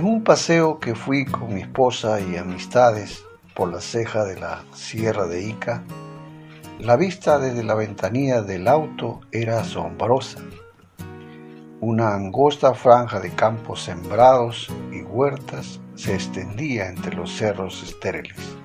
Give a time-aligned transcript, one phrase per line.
[0.00, 5.26] un paseo que fui con mi esposa y amistades por la ceja de la sierra
[5.26, 5.82] de Ica,
[6.78, 10.40] la vista desde la ventanilla del auto era asombrosa.
[11.80, 18.56] Una angosta franja de campos sembrados y huertas se extendía entre los cerros estériles.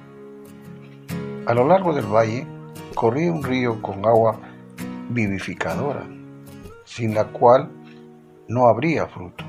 [1.46, 2.48] A lo largo del valle
[2.96, 4.40] corría un río con agua
[5.10, 6.06] vivificadora,
[6.86, 7.70] sin la cual
[8.48, 9.47] no habría fruto.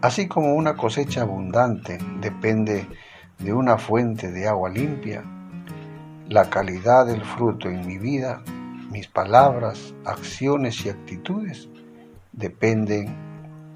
[0.00, 2.86] Así como una cosecha abundante depende
[3.38, 5.24] de una fuente de agua limpia,
[6.28, 8.40] la calidad del fruto en mi vida,
[8.90, 11.68] mis palabras, acciones y actitudes
[12.32, 13.12] dependen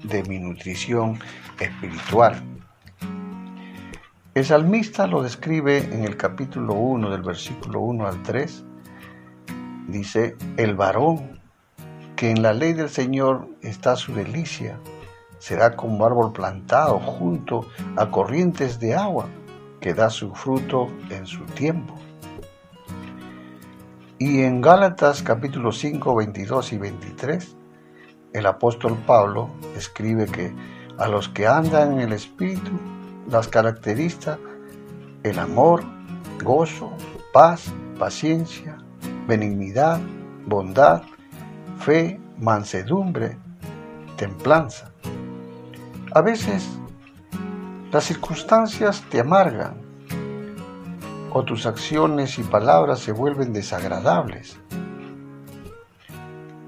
[0.03, 1.19] de mi nutrición
[1.59, 2.41] espiritual.
[4.33, 8.63] El salmista lo describe en el capítulo 1 del versículo 1 al 3.
[9.89, 11.41] Dice, el varón
[12.15, 14.79] que en la ley del Señor está su delicia,
[15.43, 19.27] será como árbol plantado junto a corrientes de agua,
[19.81, 21.95] que da su fruto en su tiempo.
[24.17, 27.57] Y en Gálatas capítulo 5, 22 y 23,
[28.31, 30.55] el apóstol Pablo escribe que
[30.97, 32.71] a los que andan en el Espíritu
[33.29, 34.39] las caracteriza
[35.23, 35.83] el amor,
[36.41, 36.93] gozo,
[37.33, 37.65] paz,
[37.99, 38.77] paciencia,
[39.27, 39.99] benignidad,
[40.45, 41.01] bondad,
[41.79, 43.37] fe, mansedumbre,
[44.15, 44.93] templanza.
[46.15, 46.69] A veces
[47.91, 49.81] las circunstancias te amargan
[51.31, 54.59] o tus acciones y palabras se vuelven desagradables.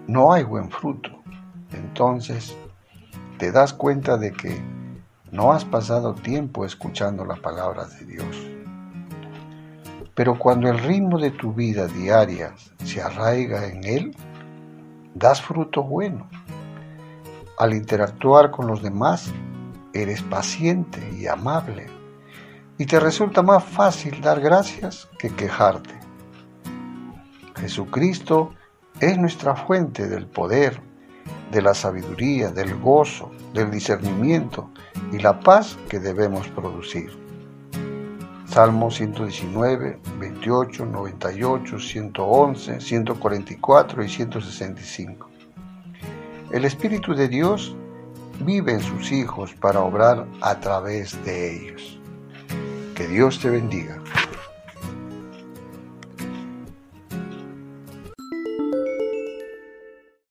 [0.08, 1.12] No hay buen fruto.
[1.74, 2.58] Entonces
[3.38, 4.60] te das cuenta de que
[5.32, 8.36] no has pasado tiempo escuchando la palabra de Dios.
[10.16, 14.16] Pero cuando el ritmo de tu vida diaria se arraiga en Él,
[15.14, 16.28] das fruto bueno.
[17.58, 19.32] Al interactuar con los demás,
[19.94, 21.88] eres paciente y amable
[22.78, 25.98] y te resulta más fácil dar gracias que quejarte.
[27.56, 28.54] Jesucristo
[29.00, 30.82] es nuestra fuente del poder,
[31.50, 34.70] de la sabiduría, del gozo, del discernimiento
[35.14, 37.12] y la paz que debemos producir.
[38.48, 45.35] Salmo 119, 28, 98, 111, 144 y 165.
[46.56, 47.76] El Espíritu de Dios
[48.40, 52.00] vive en sus hijos para obrar a través de ellos.
[52.96, 54.02] Que Dios te bendiga.